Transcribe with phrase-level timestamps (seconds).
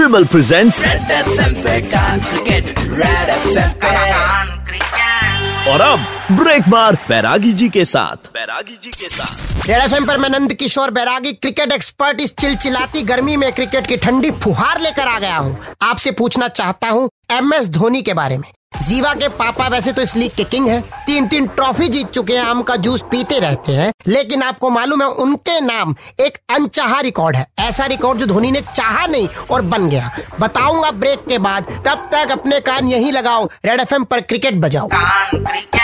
[0.00, 6.68] विमल presents red FM पे कान cricket red FM पे कान cricket और अब ब्रेक
[6.68, 10.90] मार बैरागी जी के साथ। बैरागी जी के साथ। रेड एफएम पर मैं नंद किशोर
[10.90, 15.56] बैरागी क्रिकेट एक्सपर्ट इस चिलचिलाती गर्मी में क्रिकेट की ठंडी फुहार लेकर आ गया हूँ।
[15.82, 20.02] आपसे पूछना चाहता हूँ एम एस धोनी के बारे में। जीवा के पापा वैसे तो
[20.02, 23.38] इस लीग के किंग हैं। तीन तीन ट्रॉफी जीत चुके हैं, आम का जूस पीते
[23.38, 28.26] रहते हैं। लेकिन आपको मालूम है, उनके नाम एक अनचाहा रिकॉर्ड है। ऐसा रिकॉर्ड जो
[28.26, 32.88] धोनी ने चाहा नहीं और बन गया। बताऊँगा ब्रेक के बाद, तब तक अपने कान
[32.88, 35.79] यही लगाओ, रेड एफएम पर क्रिकेट बजाओ। कान क्रिकेट